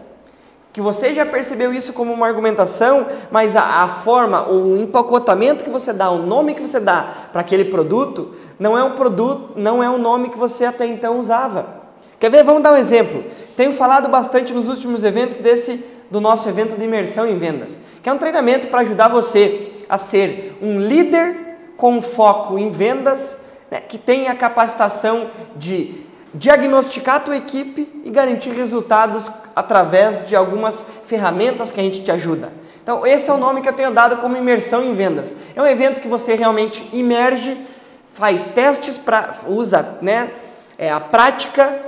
Que 0.72 0.80
você 0.80 1.14
já 1.14 1.24
percebeu 1.24 1.72
isso 1.72 1.92
como 1.92 2.12
uma 2.12 2.26
argumentação, 2.26 3.06
mas 3.30 3.54
a, 3.54 3.84
a 3.84 3.86
forma, 3.86 4.50
o 4.50 4.76
empacotamento 4.76 5.62
que 5.62 5.70
você 5.70 5.92
dá, 5.92 6.10
o 6.10 6.18
nome 6.18 6.54
que 6.54 6.62
você 6.62 6.80
dá 6.80 7.28
para 7.30 7.40
aquele 7.40 7.66
produto, 7.66 8.34
não 8.58 8.76
é 8.76 8.82
um 8.82 8.96
produto, 8.96 9.52
não 9.54 9.80
é 9.80 9.88
um 9.88 9.98
nome 9.98 10.30
que 10.30 10.38
você 10.38 10.64
até 10.64 10.84
então 10.84 11.16
usava. 11.20 11.80
Quer 12.18 12.28
ver? 12.28 12.42
Vamos 12.42 12.64
dar 12.64 12.72
um 12.72 12.76
exemplo. 12.76 13.22
Tenho 13.56 13.72
falado 13.72 14.08
bastante 14.08 14.52
nos 14.52 14.66
últimos 14.66 15.04
eventos 15.04 15.38
desse 15.38 15.84
do 16.10 16.20
nosso 16.20 16.48
evento 16.48 16.76
de 16.76 16.84
imersão 16.84 17.26
em 17.26 17.38
vendas, 17.38 17.78
que 18.02 18.08
é 18.08 18.12
um 18.12 18.18
treinamento 18.18 18.66
para 18.66 18.80
ajudar 18.80 19.06
você 19.06 19.71
a 19.92 19.98
ser 19.98 20.56
um 20.62 20.80
líder 20.80 21.58
com 21.76 22.00
foco 22.00 22.58
em 22.58 22.70
vendas, 22.70 23.36
né, 23.70 23.78
que 23.78 23.98
tenha 23.98 24.32
a 24.32 24.34
capacitação 24.34 25.26
de 25.54 26.06
diagnosticar 26.32 27.16
a 27.16 27.20
tua 27.20 27.36
equipe 27.36 28.00
e 28.02 28.08
garantir 28.08 28.52
resultados 28.52 29.30
através 29.54 30.26
de 30.26 30.34
algumas 30.34 30.86
ferramentas 31.04 31.70
que 31.70 31.78
a 31.78 31.82
gente 31.82 32.00
te 32.00 32.10
ajuda. 32.10 32.50
Então, 32.82 33.06
esse 33.06 33.28
é 33.28 33.34
o 33.34 33.36
nome 33.36 33.60
que 33.60 33.68
eu 33.68 33.74
tenho 33.74 33.90
dado 33.90 34.16
como 34.16 34.34
imersão 34.34 34.82
em 34.82 34.94
vendas. 34.94 35.34
É 35.54 35.60
um 35.60 35.66
evento 35.66 36.00
que 36.00 36.08
você 36.08 36.36
realmente 36.36 36.88
imerge, 36.94 37.60
faz 38.08 38.46
testes 38.46 38.96
para 38.96 39.34
usa, 39.46 39.98
né, 40.00 40.32
é 40.78 40.90
a 40.90 41.00
prática 41.00 41.80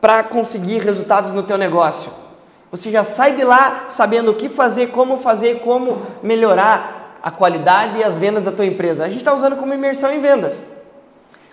para 0.00 0.24
conseguir 0.24 0.78
resultados 0.78 1.32
no 1.32 1.44
teu 1.44 1.56
negócio. 1.56 2.10
Você 2.72 2.90
já 2.90 3.04
sai 3.04 3.34
de 3.34 3.44
lá 3.44 3.84
sabendo 3.88 4.32
o 4.32 4.34
que 4.34 4.48
fazer, 4.48 4.88
como 4.88 5.18
fazer, 5.18 5.60
como 5.60 6.02
melhorar 6.20 6.97
a 7.22 7.30
qualidade 7.30 7.98
e 7.98 8.04
as 8.04 8.18
vendas 8.18 8.42
da 8.42 8.52
tua 8.52 8.66
empresa. 8.66 9.04
A 9.04 9.08
gente 9.08 9.18
está 9.18 9.34
usando 9.34 9.56
como 9.56 9.74
imersão 9.74 10.12
em 10.12 10.20
vendas. 10.20 10.64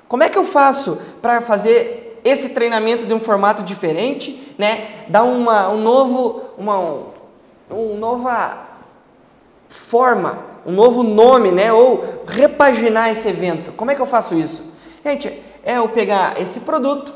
Como 0.08 0.24
é 0.24 0.30
que 0.30 0.38
eu 0.38 0.44
faço 0.44 1.00
para 1.22 1.42
fazer 1.42 2.20
esse 2.24 2.50
treinamento 2.50 3.06
de 3.06 3.14
um 3.14 3.20
formato 3.20 3.64
diferente, 3.64 4.56
né? 4.58 5.06
Dar 5.08 5.24
uma, 5.24 5.70
um 5.70 5.78
novo, 5.82 6.42
uma 6.58 6.80
um, 7.70 7.98
nova 7.98 8.66
forma, 9.68 10.40
um 10.66 10.72
novo 10.72 11.04
nome, 11.04 11.52
né? 11.52 11.72
Ou 11.72 12.04
repaginar 12.28 13.12
esse 13.12 13.28
evento. 13.28 13.72
Como 13.74 13.92
é 13.92 13.96
que 13.96 14.02
eu 14.02 14.06
faço 14.06 14.36
isso? 14.36 14.64
Gente, 15.04 15.28
é 15.64 15.78
eu 15.78 15.90
pegar 15.90 16.40
esse 16.42 16.62
produto 16.62 17.14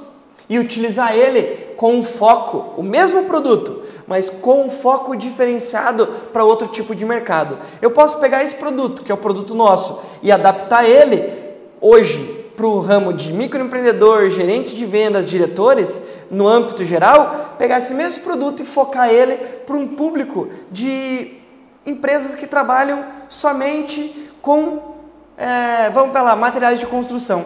e 0.47 0.59
utilizar 0.59 1.15
ele 1.15 1.73
com 1.75 1.93
um 1.95 2.03
foco, 2.03 2.73
o 2.75 2.83
mesmo 2.83 3.23
produto, 3.25 3.83
mas 4.09 4.27
com 4.27 4.65
um 4.65 4.69
foco 4.71 5.15
diferenciado 5.15 6.07
para 6.33 6.43
outro 6.43 6.67
tipo 6.67 6.95
de 6.95 7.05
mercado. 7.05 7.59
Eu 7.79 7.91
posso 7.91 8.19
pegar 8.19 8.43
esse 8.43 8.55
produto, 8.55 9.03
que 9.03 9.11
é 9.11 9.15
o 9.15 9.19
produto 9.19 9.53
nosso, 9.53 10.01
e 10.23 10.31
adaptar 10.31 10.83
ele 10.83 11.31
hoje 11.79 12.37
para 12.57 12.65
o 12.65 12.79
ramo 12.81 13.13
de 13.13 13.31
microempreendedor, 13.31 14.27
gerente 14.29 14.75
de 14.75 14.83
vendas, 14.83 15.27
diretores, 15.27 16.01
no 16.31 16.47
âmbito 16.47 16.83
geral, 16.83 17.53
pegar 17.59 17.77
esse 17.77 17.93
mesmo 17.93 18.23
produto 18.23 18.63
e 18.63 18.65
focar 18.65 19.09
ele 19.09 19.37
para 19.37 19.75
um 19.75 19.87
público 19.87 20.49
de 20.71 21.37
empresas 21.85 22.33
que 22.33 22.47
trabalham 22.47 23.05
somente 23.29 24.29
com, 24.41 24.95
é, 25.38 25.91
vamos 25.91 26.12
para 26.12 26.23
lá, 26.23 26.36
materiais 26.36 26.79
de 26.79 26.88
construção. 26.88 27.45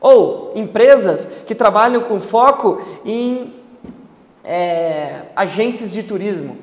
Ou 0.00 0.52
empresas 0.56 1.26
que 1.46 1.54
trabalham 1.54 2.00
com 2.00 2.18
foco 2.18 2.82
em 3.04 3.61
é, 4.44 5.22
agências 5.34 5.90
de 5.90 6.02
turismo. 6.02 6.56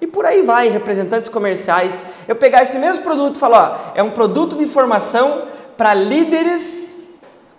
E 0.00 0.06
por 0.06 0.26
aí 0.26 0.42
vai, 0.42 0.68
representantes 0.68 1.28
comerciais. 1.30 2.02
Eu 2.28 2.36
pegar 2.36 2.62
esse 2.62 2.78
mesmo 2.78 3.02
produto 3.02 3.36
e 3.36 3.38
falar, 3.38 3.92
ó, 3.94 3.98
é 3.98 4.02
um 4.02 4.10
produto 4.10 4.56
de 4.56 4.64
informação 4.64 5.42
para 5.76 5.94
líderes 5.94 7.02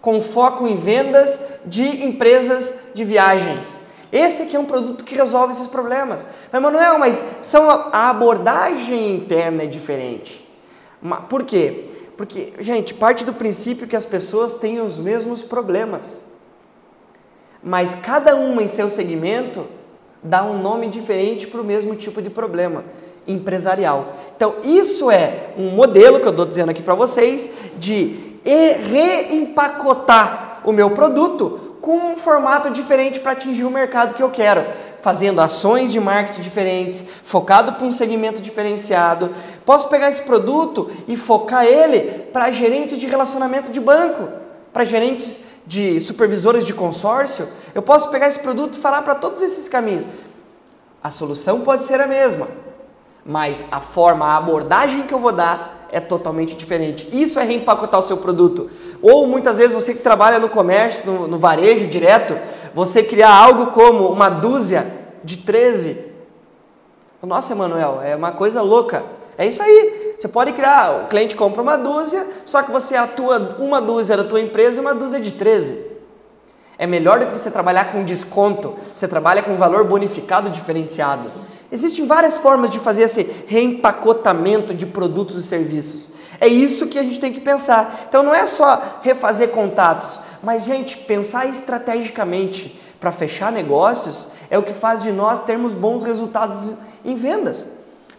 com 0.01 0.21
foco 0.21 0.67
em 0.67 0.75
vendas 0.75 1.39
de 1.65 2.05
empresas 2.05 2.75
de 2.93 3.03
viagens. 3.03 3.79
Esse 4.11 4.43
aqui 4.43 4.55
é 4.55 4.59
um 4.59 4.65
produto 4.65 5.03
que 5.03 5.15
resolve 5.15 5.53
esses 5.53 5.67
problemas. 5.67 6.27
Mas, 6.51 6.61
Manuel, 6.61 6.99
mas 6.99 7.23
são 7.41 7.69
a, 7.69 7.89
a 7.91 8.09
abordagem 8.11 9.15
interna 9.15 9.63
é 9.63 9.65
diferente. 9.65 10.47
Por 11.27 11.43
quê? 11.43 11.85
Porque, 12.15 12.53
gente, 12.59 12.93
parte 12.93 13.25
do 13.25 13.33
princípio 13.33 13.87
que 13.87 13.95
as 13.95 14.05
pessoas 14.05 14.53
têm 14.53 14.79
os 14.79 14.97
mesmos 14.97 15.43
problemas. 15.43 16.23
Mas 17.65 17.95
cada 17.95 18.35
uma 18.35 18.61
em 18.61 18.67
seu 18.67 18.91
segmento 18.91 19.65
dá 20.21 20.43
um 20.43 20.61
nome 20.61 20.85
diferente 20.87 21.47
para 21.47 21.59
o 21.59 21.63
mesmo 21.63 21.95
tipo 21.95 22.21
de 22.21 22.29
problema 22.29 22.85
empresarial. 23.27 24.13
Então, 24.35 24.57
isso 24.63 25.09
é 25.09 25.49
um 25.57 25.71
modelo 25.71 26.19
que 26.19 26.27
eu 26.27 26.31
estou 26.31 26.45
dizendo 26.45 26.69
aqui 26.69 26.83
para 26.83 26.93
vocês 26.93 27.49
de 27.77 28.37
reempacotar 28.91 30.61
o 30.63 30.71
meu 30.71 30.91
produto 30.91 31.77
com 31.81 31.97
um 31.97 32.17
formato 32.17 32.69
diferente 32.69 33.19
para 33.19 33.31
atingir 33.31 33.63
o 33.63 33.71
mercado 33.71 34.13
que 34.13 34.21
eu 34.21 34.29
quero, 34.29 34.63
fazendo 35.01 35.41
ações 35.41 35.91
de 35.91 35.99
marketing 35.99 36.41
diferentes, 36.41 37.03
focado 37.23 37.73
para 37.73 37.85
um 37.85 37.91
segmento 37.91 38.41
diferenciado. 38.41 39.31
Posso 39.65 39.89
pegar 39.89 40.09
esse 40.09 40.21
produto 40.21 40.91
e 41.07 41.17
focar 41.17 41.65
ele 41.65 42.29
para 42.31 42.51
gerentes 42.51 42.99
de 42.99 43.07
relacionamento 43.07 43.71
de 43.71 43.79
banco, 43.79 44.27
para 44.71 44.85
gerentes 44.85 45.41
de 45.65 45.99
supervisores 45.99 46.63
de 46.63 46.73
consórcio, 46.73 47.47
eu 47.73 47.81
posso 47.81 48.09
pegar 48.09 48.27
esse 48.27 48.39
produto 48.39 48.75
e 48.75 48.79
falar 48.79 49.01
para 49.01 49.15
todos 49.15 49.41
esses 49.41 49.67
caminhos. 49.67 50.05
A 51.03 51.11
solução 51.11 51.61
pode 51.61 51.83
ser 51.83 51.99
a 51.99 52.07
mesma, 52.07 52.47
mas 53.25 53.63
a 53.71 53.79
forma, 53.79 54.25
a 54.25 54.37
abordagem 54.37 55.03
que 55.03 55.13
eu 55.13 55.19
vou 55.19 55.31
dar 55.31 55.87
é 55.91 55.99
totalmente 55.99 56.55
diferente. 56.55 57.07
Isso 57.11 57.39
é 57.39 57.43
reempacotar 57.43 57.99
o 57.99 58.03
seu 58.03 58.17
produto. 58.17 58.69
Ou 59.01 59.27
muitas 59.27 59.57
vezes 59.57 59.73
você 59.73 59.93
que 59.93 60.01
trabalha 60.01 60.39
no 60.39 60.49
comércio, 60.49 61.05
no, 61.05 61.27
no 61.27 61.37
varejo 61.37 61.87
direto, 61.87 62.37
você 62.73 63.01
criar 63.01 63.33
algo 63.33 63.67
como 63.67 64.07
uma 64.09 64.29
dúzia 64.29 64.85
de 65.23 65.37
13. 65.37 66.13
Nossa, 67.21 67.53
Emanuel, 67.53 68.01
é 68.03 68.15
uma 68.15 68.31
coisa 68.31 68.61
louca. 68.61 69.03
É 69.37 69.45
isso 69.45 69.61
aí. 69.61 70.15
Você 70.17 70.27
pode 70.27 70.53
criar, 70.53 71.03
o 71.03 71.07
cliente 71.07 71.35
compra 71.35 71.61
uma 71.61 71.77
dúzia, 71.77 72.25
só 72.45 72.63
que 72.63 72.71
você 72.71 72.95
atua 72.95 73.57
uma 73.59 73.81
dúzia 73.81 74.15
da 74.15 74.23
tua 74.23 74.39
empresa 74.39 74.77
e 74.77 74.81
uma 74.81 74.93
dúzia 74.93 75.19
de 75.19 75.31
13. 75.31 75.95
É 76.77 76.87
melhor 76.87 77.19
do 77.19 77.27
que 77.27 77.33
você 77.33 77.51
trabalhar 77.51 77.91
com 77.91 78.03
desconto, 78.03 78.75
você 78.93 79.07
trabalha 79.07 79.43
com 79.43 79.55
valor 79.57 79.83
bonificado 79.85 80.49
diferenciado. 80.49 81.31
Existem 81.71 82.05
várias 82.05 82.37
formas 82.37 82.69
de 82.69 82.79
fazer 82.79 83.03
esse 83.03 83.29
reempacotamento 83.47 84.73
de 84.73 84.85
produtos 84.85 85.35
e 85.35 85.43
serviços. 85.43 86.09
É 86.39 86.47
isso 86.47 86.87
que 86.87 86.99
a 86.99 87.03
gente 87.03 87.19
tem 87.19 87.33
que 87.33 87.41
pensar. 87.41 88.05
Então 88.07 88.23
não 88.23 88.33
é 88.33 88.45
só 88.45 88.99
refazer 89.01 89.49
contatos, 89.49 90.21
mas 90.43 90.63
gente, 90.63 90.97
pensar 90.97 91.47
estrategicamente 91.47 92.79
para 92.99 93.11
fechar 93.11 93.51
negócios 93.51 94.29
é 94.49 94.57
o 94.57 94.63
que 94.63 94.73
faz 94.73 95.01
de 95.01 95.11
nós 95.11 95.39
termos 95.39 95.73
bons 95.73 96.05
resultados 96.05 96.73
em 97.03 97.15
vendas 97.15 97.74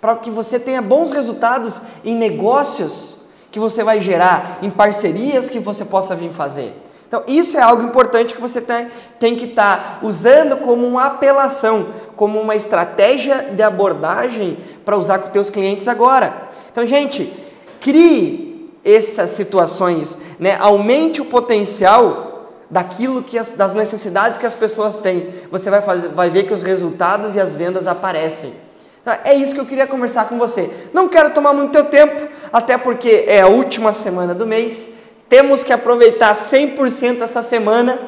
para 0.07 0.15
que 0.15 0.31
você 0.31 0.61
tenha 0.61 0.81
bons 0.81 1.11
resultados 1.11 1.81
em 2.05 2.15
negócios 2.15 3.17
que 3.51 3.59
você 3.59 3.83
vai 3.83 4.01
gerar, 4.01 4.61
em 4.63 4.71
parcerias 4.71 5.49
que 5.49 5.59
você 5.59 5.85
possa 5.85 6.15
vir 6.15 6.31
fazer. 6.31 6.73
Então, 7.09 7.25
isso 7.27 7.57
é 7.57 7.61
algo 7.61 7.83
importante 7.83 8.33
que 8.33 8.41
você 8.41 8.61
tem, 8.61 8.87
tem 9.19 9.35
que 9.35 9.47
estar 9.47 9.99
tá 10.01 10.07
usando 10.07 10.59
como 10.59 10.87
uma 10.87 11.07
apelação, 11.07 11.89
como 12.15 12.41
uma 12.41 12.55
estratégia 12.55 13.51
de 13.53 13.65
abordagem 13.65 14.59
para 14.85 14.97
usar 14.97 15.19
com 15.19 15.31
teus 15.31 15.51
clientes 15.51 15.89
agora. 15.89 16.51
Então, 16.71 16.87
gente, 16.87 17.33
crie 17.81 18.71
essas 18.85 19.31
situações, 19.31 20.17
né? 20.39 20.57
aumente 20.61 21.21
o 21.21 21.25
potencial 21.25 22.53
daquilo 22.71 23.25
que 23.25 23.37
as, 23.37 23.51
das 23.51 23.73
necessidades 23.73 24.39
que 24.39 24.47
as 24.47 24.55
pessoas 24.55 24.99
têm. 24.99 25.31
Você 25.51 25.69
vai, 25.69 25.83
fazer, 25.83 26.11
vai 26.11 26.31
ver 26.31 26.45
que 26.45 26.55
os 26.55 26.63
resultados 26.63 27.35
e 27.35 27.41
as 27.41 27.57
vendas 27.57 27.89
aparecem. 27.89 28.66
Tá, 29.07 29.21
é 29.23 29.35
isso 29.35 29.55
que 29.55 29.61
eu 29.61 29.65
queria 29.65 29.87
conversar 29.87 30.29
com 30.29 30.37
você. 30.37 30.69
Não 30.93 31.09
quero 31.09 31.31
tomar 31.31 31.53
muito 31.53 31.71
teu 31.71 31.85
tempo, 31.85 32.27
até 32.53 32.77
porque 32.77 33.23
é 33.29 33.43
a 33.43 33.47
última 33.47 33.93
semana 33.93 34.35
do 34.35 34.45
mês. 34.49 34.95
Temos 35.29 35.63
que 35.63 35.73
aproveitar 35.73 36.35
100% 36.35 37.23
essa 37.23 37.41
semana 37.41 38.01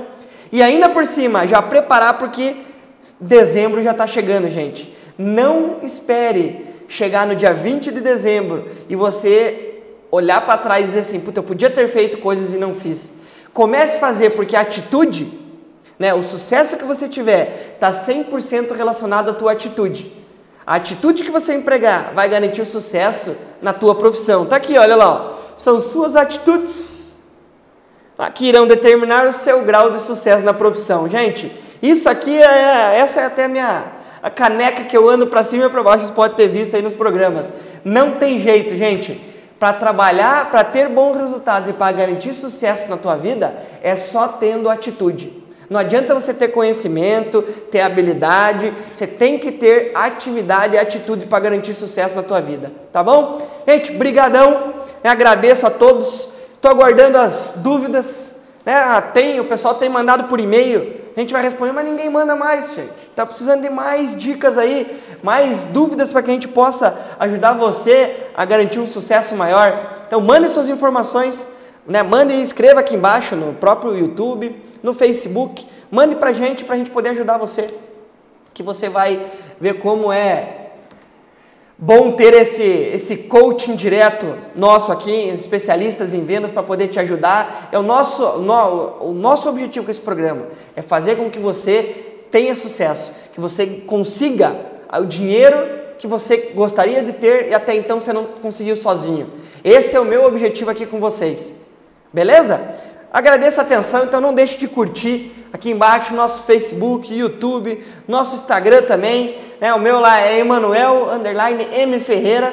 e 0.50 0.60
ainda 0.60 0.88
por 0.88 1.06
cima 1.06 1.46
já 1.46 1.62
preparar 1.62 2.18
porque 2.18 2.56
dezembro 3.20 3.80
já 3.80 3.92
está 3.92 4.08
chegando, 4.08 4.48
gente. 4.48 4.92
Não 5.16 5.76
espere 5.84 6.66
chegar 6.88 7.28
no 7.28 7.36
dia 7.36 7.54
20 7.54 7.92
de 7.92 8.00
dezembro 8.00 8.66
e 8.88 8.96
você 8.96 9.80
olhar 10.10 10.44
para 10.44 10.58
trás 10.58 10.82
e 10.82 10.88
dizer 10.88 11.00
assim: 11.00 11.20
puta, 11.20 11.38
eu 11.38 11.44
podia 11.44 11.70
ter 11.70 11.86
feito 11.86 12.18
coisas 12.18 12.52
e 12.52 12.56
não 12.56 12.74
fiz. 12.74 13.12
Comece 13.54 13.98
a 13.98 14.00
fazer 14.00 14.30
porque 14.30 14.56
a 14.56 14.62
atitude, 14.62 15.32
né, 15.96 16.12
o 16.12 16.24
sucesso 16.24 16.76
que 16.76 16.84
você 16.84 17.08
tiver 17.08 17.74
está 17.74 17.92
100% 17.92 18.72
relacionado 18.72 19.30
à 19.30 19.32
tua 19.32 19.52
atitude. 19.52 20.17
A 20.68 20.74
atitude 20.74 21.24
que 21.24 21.30
você 21.30 21.54
empregar 21.54 22.12
vai 22.12 22.28
garantir 22.28 22.60
o 22.60 22.66
sucesso 22.66 23.34
na 23.62 23.72
tua 23.72 23.94
profissão. 23.94 24.44
Tá 24.44 24.56
aqui, 24.56 24.76
olha 24.76 24.96
lá. 24.96 25.14
Ó. 25.14 25.38
São 25.56 25.80
suas 25.80 26.14
atitudes 26.14 27.20
que 28.34 28.44
irão 28.44 28.66
determinar 28.66 29.26
o 29.26 29.32
seu 29.32 29.64
grau 29.64 29.90
de 29.90 29.98
sucesso 29.98 30.44
na 30.44 30.52
profissão. 30.52 31.08
Gente, 31.08 31.50
isso 31.80 32.06
aqui 32.06 32.36
é 32.36 32.98
essa 32.98 33.22
é 33.22 33.24
até 33.24 33.46
a 33.46 33.48
minha 33.48 33.92
a 34.22 34.28
caneca 34.28 34.84
que 34.84 34.94
eu 34.94 35.08
ando 35.08 35.28
para 35.28 35.42
cima 35.42 35.64
e 35.64 35.70
para 35.70 35.82
baixo, 35.82 36.00
vocês 36.00 36.10
podem 36.10 36.36
ter 36.36 36.48
visto 36.48 36.76
aí 36.76 36.82
nos 36.82 36.92
programas. 36.92 37.50
Não 37.82 38.16
tem 38.16 38.38
jeito, 38.38 38.76
gente. 38.76 39.18
Para 39.58 39.72
trabalhar, 39.72 40.50
para 40.50 40.64
ter 40.64 40.90
bons 40.90 41.18
resultados 41.18 41.70
e 41.70 41.72
para 41.72 41.92
garantir 41.92 42.34
sucesso 42.34 42.90
na 42.90 42.98
tua 42.98 43.16
vida, 43.16 43.56
é 43.82 43.96
só 43.96 44.28
tendo 44.28 44.68
atitude. 44.68 45.32
Não 45.68 45.78
adianta 45.78 46.14
você 46.14 46.32
ter 46.32 46.48
conhecimento, 46.48 47.42
ter 47.42 47.80
habilidade, 47.80 48.72
você 48.92 49.06
tem 49.06 49.38
que 49.38 49.52
ter 49.52 49.92
atividade 49.94 50.74
e 50.74 50.78
atitude 50.78 51.26
para 51.26 51.40
garantir 51.40 51.74
sucesso 51.74 52.14
na 52.14 52.22
tua 52.22 52.40
vida, 52.40 52.72
tá 52.90 53.02
bom? 53.02 53.46
Gente, 53.66 53.92
brigadão, 53.92 54.74
agradeço 55.04 55.66
a 55.66 55.70
todos, 55.70 56.30
estou 56.54 56.70
aguardando 56.70 57.18
as 57.18 57.54
dúvidas, 57.56 58.36
né? 58.64 58.74
Ah, 58.74 59.02
tem, 59.02 59.40
o 59.40 59.44
pessoal 59.44 59.74
tem 59.74 59.90
mandado 59.90 60.24
por 60.24 60.40
e-mail, 60.40 60.96
a 61.14 61.20
gente 61.20 61.32
vai 61.32 61.42
responder, 61.42 61.72
mas 61.72 61.84
ninguém 61.84 62.08
manda 62.08 62.34
mais, 62.34 62.74
gente. 62.74 62.90
Está 63.10 63.26
precisando 63.26 63.62
de 63.62 63.68
mais 63.68 64.16
dicas 64.16 64.56
aí, 64.56 64.98
mais 65.22 65.64
dúvidas 65.64 66.12
para 66.12 66.22
que 66.22 66.30
a 66.30 66.34
gente 66.34 66.48
possa 66.48 66.96
ajudar 67.18 67.54
você 67.54 68.28
a 68.34 68.44
garantir 68.44 68.78
um 68.78 68.86
sucesso 68.86 69.34
maior. 69.34 70.04
Então 70.06 70.20
mande 70.20 70.48
suas 70.48 70.68
informações, 70.68 71.46
né? 71.86 72.02
mande 72.02 72.32
e 72.32 72.42
escreva 72.42 72.80
aqui 72.80 72.94
embaixo 72.94 73.34
no 73.34 73.52
próprio 73.52 73.98
YouTube 73.98 74.67
no 74.82 74.94
Facebook, 74.94 75.66
mande 75.90 76.16
para 76.16 76.30
a 76.30 76.32
gente 76.32 76.64
para 76.64 76.74
a 76.74 76.78
gente 76.78 76.90
poder 76.90 77.10
ajudar 77.10 77.38
você, 77.38 77.72
que 78.54 78.62
você 78.62 78.88
vai 78.88 79.26
ver 79.60 79.74
como 79.74 80.12
é 80.12 80.58
bom 81.78 82.12
ter 82.12 82.34
esse, 82.34 82.62
esse 82.62 83.16
coaching 83.16 83.76
direto 83.76 84.34
nosso 84.56 84.90
aqui, 84.90 85.28
especialistas 85.28 86.12
em 86.12 86.24
vendas 86.24 86.50
para 86.50 86.62
poder 86.62 86.88
te 86.88 86.98
ajudar. 86.98 87.68
É 87.70 87.78
o 87.78 87.82
nosso, 87.82 88.38
no, 88.38 89.10
o 89.10 89.12
nosso 89.12 89.48
objetivo 89.48 89.84
com 89.84 89.90
esse 89.90 90.00
programa 90.00 90.48
é 90.74 90.82
fazer 90.82 91.16
com 91.16 91.30
que 91.30 91.38
você 91.38 92.24
tenha 92.30 92.54
sucesso, 92.54 93.12
que 93.32 93.40
você 93.40 93.66
consiga 93.86 94.56
o 94.92 95.04
dinheiro 95.04 95.78
que 95.98 96.06
você 96.06 96.52
gostaria 96.54 97.02
de 97.02 97.12
ter 97.12 97.48
e 97.48 97.54
até 97.54 97.74
então 97.74 98.00
você 98.00 98.12
não 98.12 98.24
conseguiu 98.24 98.76
sozinho. 98.76 99.28
Esse 99.64 99.96
é 99.96 100.00
o 100.00 100.04
meu 100.04 100.24
objetivo 100.24 100.70
aqui 100.70 100.86
com 100.86 101.00
vocês. 101.00 101.52
Beleza? 102.12 102.60
Agradeço 103.12 103.60
a 103.60 103.62
atenção, 103.62 104.04
então 104.04 104.20
não 104.20 104.34
deixe 104.34 104.58
de 104.58 104.68
curtir 104.68 105.48
aqui 105.52 105.70
embaixo 105.70 106.14
nosso 106.14 106.44
Facebook, 106.44 107.12
YouTube, 107.14 107.84
nosso 108.06 108.34
Instagram 108.34 108.82
também. 108.82 109.38
Né? 109.60 109.72
O 109.72 109.78
meu 109.78 109.98
lá 110.00 110.20
é 110.20 110.38
Emanuel 110.38 111.10
underline 111.10 111.66
M 111.72 111.98
Ferreira. 112.00 112.52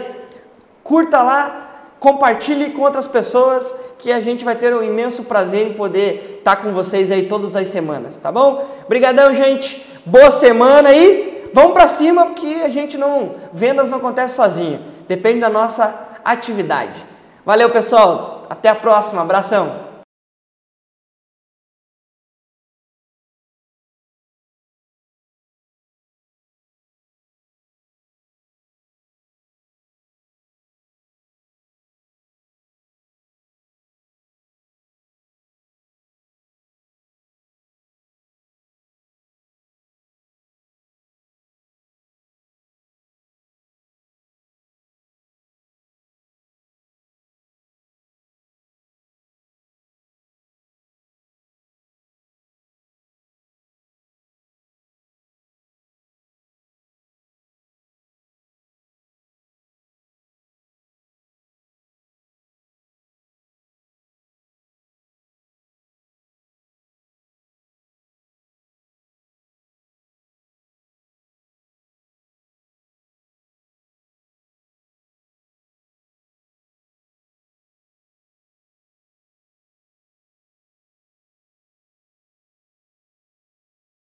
Curta 0.84 1.22
lá, 1.22 1.92
compartilhe 2.00 2.70
com 2.70 2.82
outras 2.82 3.08
pessoas 3.08 3.76
que 4.00 4.12
a 4.12 4.22
gente 4.22 4.46
vai 4.46 4.56
ter 4.56 4.74
um 4.74 4.84
imenso 4.84 5.24
prazer 5.24 5.68
em 5.68 5.74
poder 5.74 6.38
estar 6.40 6.58
com 6.58 6.72
vocês 6.72 7.12
aí 7.12 7.28
todas 7.28 7.56
as 7.56 7.68
semanas, 7.68 8.20
tá 8.20 8.32
bom? 8.32 8.66
Obrigadão, 8.86 9.34
gente. 9.36 9.86
Boa 10.06 10.32
semana 10.32 10.90
aí. 10.90 11.50
Vamos 11.54 11.74
para 11.74 11.88
cima 11.88 12.28
porque 12.28 12.62
a 12.64 12.70
gente 12.70 12.98
não 12.98 13.36
vendas 13.52 13.88
não 13.88 13.98
acontece 13.98 14.36
sozinho. 14.36 14.80
Depende 15.08 15.40
da 15.40 15.50
nossa 15.50 16.20
atividade. 16.24 17.04
Valeu, 17.46 17.70
pessoal. 17.70 18.46
Até 18.50 18.70
a 18.70 18.76
próxima. 18.76 19.22
Abração. 19.22 19.85